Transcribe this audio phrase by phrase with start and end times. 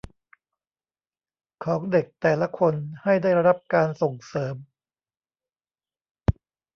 [1.65, 4.55] ของเด็กแต่ละคนให้ได้รับการส่งเสริม